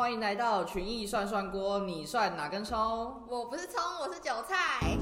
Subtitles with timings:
[0.00, 2.78] 欢迎来到群艺涮涮锅，你涮哪根葱？
[3.28, 4.96] 我不是葱，我是韭菜。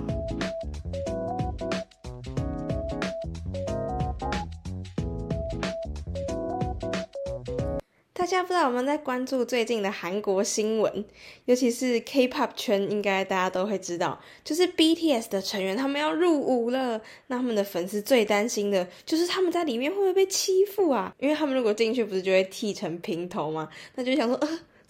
[8.13, 11.05] 大家不知道有没有在关注最近的韩国新闻，
[11.45, 17.01] 尤其是 K-pop 圈，应该大家都会知道，就是 BTS 的成员他们要入伍了。
[17.29, 21.15] 那他们的粉丝最担心的就是他们在里面会不会被欺负啊？
[21.21, 23.69] 因为他们如果进去，不是就会剃成平头吗？
[23.95, 24.49] 那就想说，呃，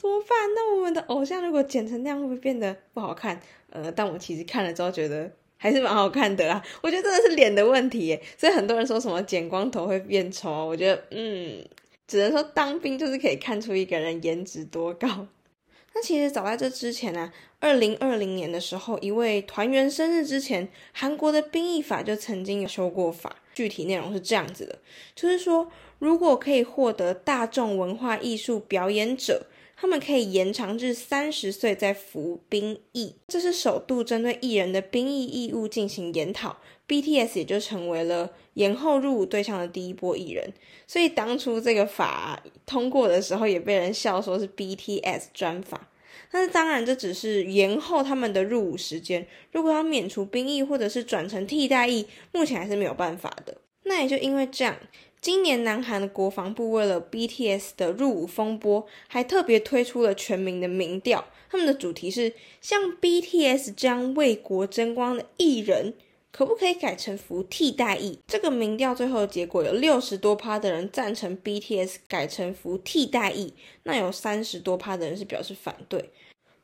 [0.08, 0.38] 怎么办？
[0.54, 3.38] 那我们的偶像如果剪成那样，会不会变得不好看？
[3.70, 6.62] 呃，但我其实看了之后觉得还是蛮好看的啦。
[6.82, 11.64] 我觉得真的是脸的问题耶，所以很多人说什么剪光头会变丑，我觉得嗯。
[12.06, 15.26] 只能说当兵就是可以看出一个人颜值多高。
[15.94, 23.36] 那其实早在这之前呢，二零二零年的时候，一位团员生日之前，韩国的兵役法就曾经有修过法。
[23.54, 24.78] 具体内容是这样子的，
[25.16, 29.46] 就是说，如果可以获得大众文化艺术表演者，
[29.80, 33.14] 他们可以延长至三十岁再服兵役。
[33.28, 36.56] 这是首度针对艺人的兵役义务进行研讨。
[36.88, 40.52] BTS 也就成为了延后入伍对象的第一波艺人，
[40.86, 45.88] 所以当初这个法通过的时候，也被人笑说是 BTS 专法。
[46.30, 49.26] 但是当然，这只是延后他们的入伍时间。
[49.52, 53.58] 如果要免除兵役或者是转成替代役，目前还是没有办法的。
[53.84, 54.76] 那也就因为这样，
[55.20, 61.24] 今年南韩的国防部为了 BTS 的入伍风波，还特别推出了全民的民调。
[61.50, 65.94] 他们的主题是像 BTS 这样为国争光的艺人。
[66.30, 68.18] 可不可以改成服替代役？
[68.26, 76.10] 这个民调最后的结果有六十多趴的人赞成 BTS 改成服替代役，那有三十多趴的人是表示反对。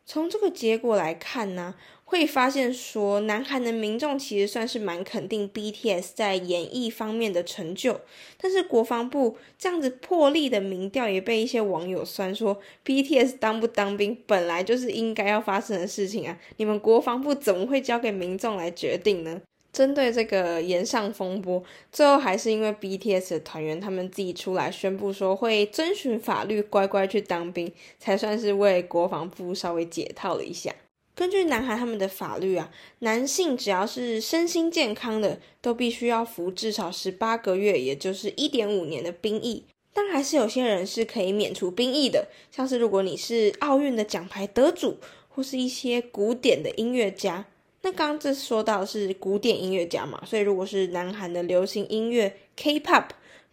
[0.05, 1.75] 从这个结果来看呢，
[2.07, 8.01] 会发现说南韩的民众其实算是蛮肯定 BTS 在演艺方面的成就，
[8.41, 19.41] 但是国防部这样子破例的民调也被一些网友酸说 BTS 当不当兵本来就是应该要发生的事情啊，你们国防部怎么会交给民众来决定呢？
[19.73, 21.61] 针对这个延上风波，
[21.91, 30.73] 最后还是因为 BTS 的团员他们自己出来宣布说会遵循法律，乖乖去当兵，才算是为国防部稍微解套了一下。
[31.15, 39.65] 根据南韩他们的法律啊，男性只要是身心健康的，都必须要服至少十八个月，也就是一点五年的兵役。
[39.93, 44.99] 但还是有些人是可以免除兵役的，像是如果你是奥运的奖牌得主，
[45.29, 47.47] 或是一些古典的音乐家。
[47.83, 53.11] 那刚刚这说到是古典音乐家嘛，所以如果是南韩的流行音乐 K-pop，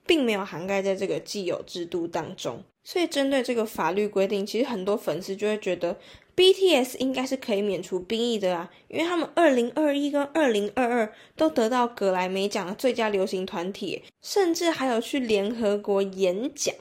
[0.07, 2.63] 并没有涵盖在这个既有制度当中。
[2.83, 5.99] 所以针对这个法律规定，其实很多粉丝就会觉得
[6.35, 16.73] BTS 应该是可以免除兵役的啊，因为他们二零二一跟二零二二都得到格莱美奖的最佳流行团体，甚至还有去联合国演讲。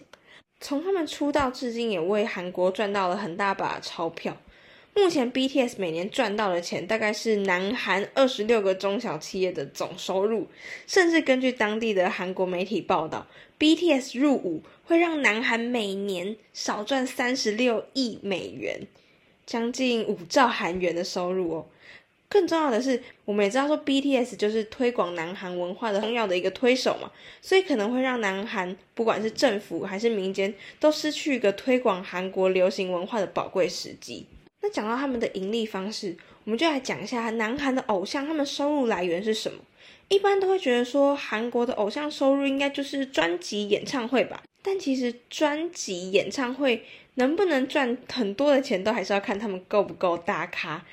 [0.61, 4.37] 从他们出道至今，也为韩国赚到了很大把钞票。
[4.95, 10.49] 目前 BTS 每年赚到的钱大概是南韩二十六个中小企业的总收入，
[10.87, 13.27] 甚至根据当地的韩国媒体报道
[13.59, 18.87] ，BTS 入伍会让南韩每年少赚三十六亿美元，
[19.51, 21.67] 将近五兆韩元的收入哦。
[22.29, 27.11] 更重要的是，我们也知道说 BTS 就是推广南韩文化的重要的一个推手嘛，
[27.43, 34.25] 所以可能会让南韩不管是政府还是民间都失去一个推广韩国流行文化的宝贵时机。
[34.61, 39.59] 那讲到他们的盈利方式，我们就来讲一下南韩的偶像他们收入来源是什么。
[40.07, 46.85] 一般都会觉得说韩国的偶像收入应该就是专辑演唱会吧，但其实专辑演唱会
[47.15, 50.85] 能不能赚很多的钱，都还是要看他们够不够大咖。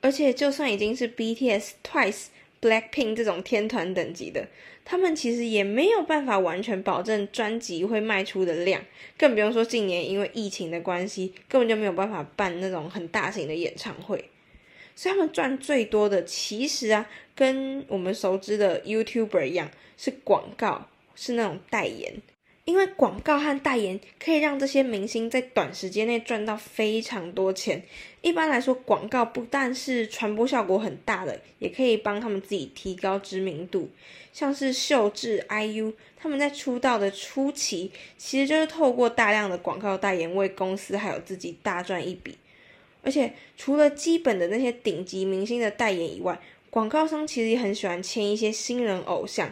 [0.00, 2.26] 而且就算已经是 BTS、Twice、
[2.62, 4.48] Blackpink 这种天团等级的。
[4.82, 8.82] 他们其实也没有办法完全保证专辑会卖出的量，
[9.16, 14.24] 更不用说近年因为疫情的关系，根本就没有办法办那种很大型的演唱会。
[14.96, 17.06] 所以他们赚最多的，其实啊，
[17.36, 22.14] 跟我们熟知的 YouTuber 一样，是广告，是那种代言。
[22.64, 27.82] 因为广告和代言可以让这些明星在短时间内赚到非常多钱。
[28.20, 33.90] 一般来说，广告不但是传播效果很大的，也可以帮他们自己提高知名度。
[34.32, 42.36] 像是秀智、IU，他们在出道的初期，其实就是透过大量的广告代言，为公司还有自己大赚一笔。
[43.02, 46.38] 而且，除了基本的那些顶级明星的代言以外，
[46.68, 49.50] 广告商其实也很喜欢签一些新人偶像。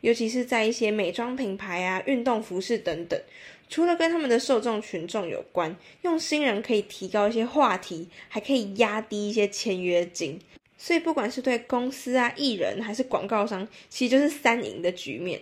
[0.00, 3.20] 尤其是在一些美妆品牌啊、运动服饰等等，
[3.68, 10.40] 除了跟他们的受众群众有关，用新人可以提高一些话题，还可以压低一些签约金。
[10.76, 15.40] 所以不管是对公司啊、艺人还是广告商，其实就是三赢的局面。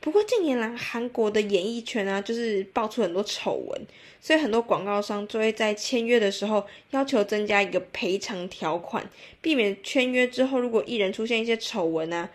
[0.00, 3.86] 不过近年来韩国的演艺圈啊，就是爆出很多丑闻，
[4.20, 9.10] 所以很多广告商就会在签约的时候要求增加一个赔偿条款，
[9.42, 12.30] 避免签约之后如果艺人出现一些丑闻啊，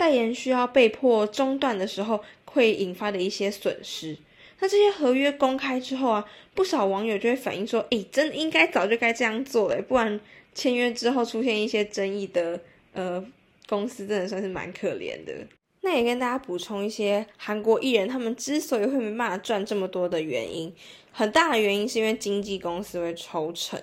[0.00, 4.16] 代言需要被迫中断的时候会引发的一些损失。
[4.60, 6.24] 那这些合约公开之后啊，
[6.54, 10.18] 不少网友就会反映说：“诶，真的应该早就该这样做了，不然
[10.54, 12.58] 签约之后出现一些争议的，
[12.94, 13.22] 呃，
[13.68, 15.34] 公司真的算是蛮可怜的。”
[15.82, 20.74] 那也跟大家补充一些韩国艺人他们之所以会没办法赚这么多的原因，
[21.12, 23.78] 很大的原因是因为经纪公司会抽成，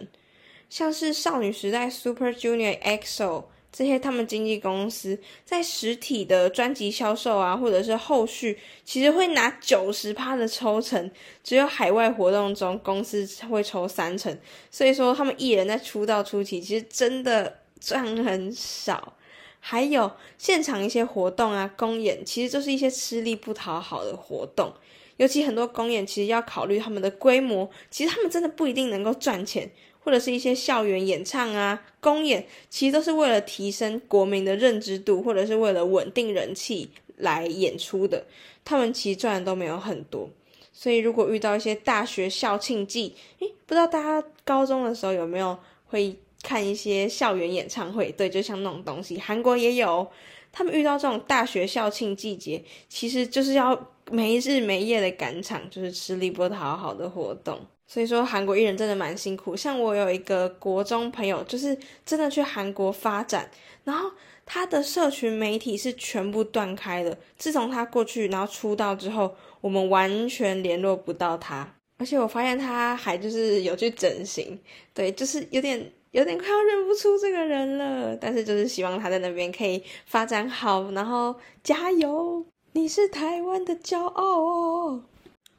[0.68, 3.44] 像是少女时代 Super Junior EXO。
[3.78, 5.16] 这些他们经纪公司
[5.46, 11.12] 在实体的专辑销售啊，或者是后续，其实会拿九十趴的抽成，
[11.44, 14.36] 只有海外活动中公司会抽三成。
[14.72, 19.14] 所以说，他们艺人在出道初期其实真的赚很少。
[19.60, 24.74] 还有现场一些活动啊，公演其实就是一些吃力不讨好的活动，
[25.18, 29.70] 尤其很多公演其实要考虑他们的规模，其实他们真的不一定能够赚钱。
[30.08, 38.26] 或者是一些校园演唱啊、公演，其实都是为了提升国民的认知度，或者是为了稳定人气来演出的。
[38.64, 40.30] 他们其实赚的都没有很多，
[40.72, 45.58] 所以如果遇到一些大学校庆季，诶，不知道大家高中的时候有没有
[45.88, 48.10] 会看一些校园演唱会？
[48.14, 50.08] 对，就像那种东西，韩国也有。
[50.54, 57.60] 他们遇到这种大学校庆季节，其实就是要没日没夜的赶场，就是吃力不讨好的活动。
[57.88, 59.56] 所以说，韩国艺人真的蛮辛苦。
[59.56, 61.76] 像我有一个国中朋友，就是
[62.06, 63.50] 真的去韩国发展，
[63.86, 64.12] 然后
[64.46, 67.18] 他的社群媒体是全部断开的。
[67.38, 71.76] 自从他过去，然后出道之后，我们完全联络不到他。
[71.98, 74.60] 而且我发现他还就是有去整形，
[74.94, 78.16] 对，就是有点有点快要认不出这个人了。
[78.18, 82.46] 但是就是希望他在那边可以发展好，然后加油！
[82.74, 85.04] 你是台湾的骄傲哦。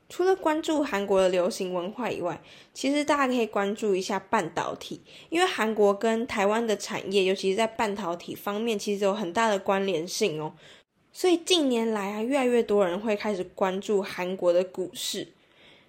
[0.09, 2.41] 除了关注韩国的流行文化以外，
[2.73, 10.55] 其实大家可以关注一下半导体，因为韩国跟台湾的产业，尤其是在半导体方面，其实有很大的关联性哦。
[11.13, 15.29] 所以近年来啊，越来越多人会开始关注韩国的股市。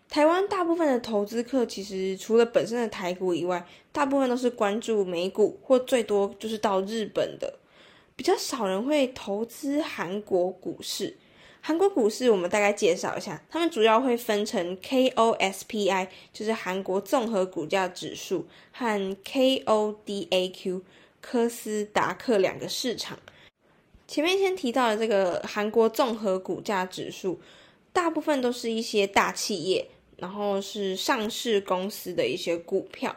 [0.09, 7.59] 台湾大部分的投资客，其实除了本身的台股以外，大部分都是关注美股，或最多就是到日本的，
[8.15, 11.15] 比较少人会投资韩国股市。
[11.61, 20.81] 韩国股市，我们大概介绍一下，他们主要会分成 KOSPI，就是韩国综合股价指数，和 KODAQ，
[21.21, 23.19] 科斯达克两个市场。
[24.07, 27.39] 前面先提到的这个韩国综合股价指数，
[27.93, 33.15] 大部分都是一些大企业，然后是上市公司的一些股票。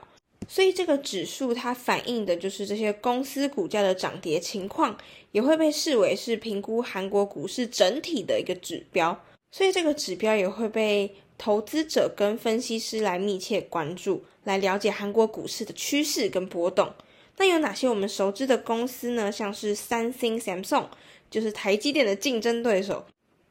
[0.48, 4.96] 所以这个指数它反映的就是这些公司股价的涨跌情况，
[5.30, 9.18] 也会被视为是评估韩国股市整体的一个指标。
[9.50, 16.92] 所以这个指标也会被投资者跟分析师来密切关注，来了解韩国股市的趋势跟波动。
[17.36, 19.32] 那有哪些我们熟知的公司呢？
[19.32, 20.86] 像是三星 Samsung，
[21.30, 23.04] 就是台积电的竞争对手，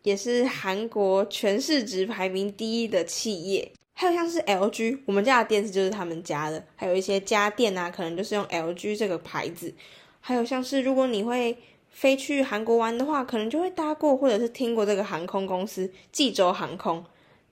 [0.03, 3.71] 也是韩国全市值排名第一的企业。
[4.01, 6.65] 还有像是 LG，我们家的电视就是他们家的。
[6.75, 9.71] 还有一些家电啊，可能就是用 LG 这个牌子。
[10.19, 11.55] 还有像是如果你会
[11.91, 17.05] 飞去韩国玩的话，可能就会搭过或者是听过这个航空公司济州航空。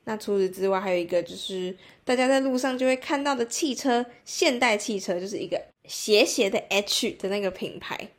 [0.06, 8.10] 那除此之外，还有一个就是大家在路上就会看到的汽车，现代汽车就是一个斜斜的 H 的那个品牌。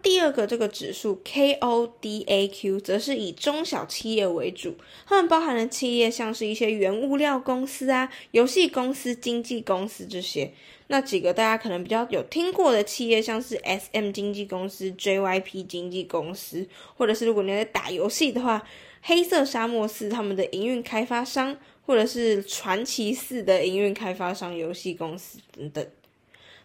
[0.00, 4.74] 第二个这个指数 KODAQ 则是以中小企业为主，
[5.06, 10.52] 它们包含的企业像是一些原物料公司啊、游戏公司、经纪公司这些。
[10.88, 18.62] 那几个大家可能比较有听过的企业，像是 SM 经纪公司、JYP 经纪公司，或者是如果你在打游戏的话，
[19.00, 21.56] 黑色沙漠四他们的营运开发商，
[21.86, 25.86] 或者是传奇四的营运开发商游戏公司等等。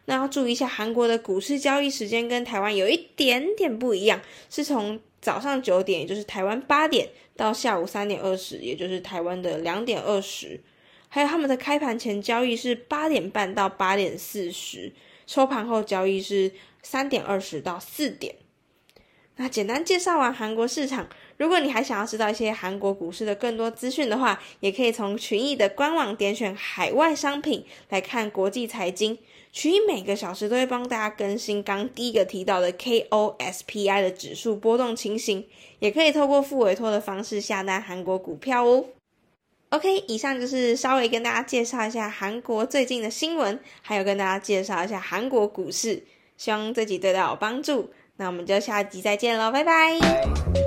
[0.10, 10.62] 那要注意一下，韩国的股市交易时间跟台湾有一点点不一样，是从早上九点，也就是台湾八点，到下午三点二十，也就是台湾的两点二十。
[11.10, 14.94] 还有他们的开盘前交易是八点半到八点四十，
[15.26, 18.34] 收盘后交易是三点二十到四点。
[19.40, 29.18] 那简单介绍完韩国市场，如果你还想要知道一些韩国股市的更多资讯的话，也可以从群益的官网点选海外商品来看国际财经。
[29.52, 35.46] 群益每个小时都会帮大家更新刚第一个提到的 KOSPI 的指数波动情形，
[35.80, 38.86] 也可以透过付委托的方式下单韩国股票哦。
[39.70, 46.04] OK，以上就是稍微跟大家介绍一下韩国最近的新闻，还有跟大家介绍一下韩国股市，
[46.38, 47.92] 希望这集对大家有帮助。
[48.18, 50.67] 那我们就下集再见喽，拜拜。